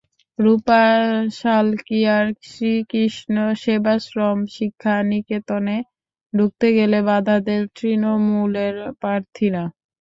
[0.39, 0.83] রুপা
[1.39, 5.77] সালকিয়ার শ্রীকৃষ্ণ সেবাশ্রম শিক্ষা নিকেতনে
[6.33, 9.63] ঢুকতে গেলে বাধা দেন তৃণমূলের প্রার্থীরা।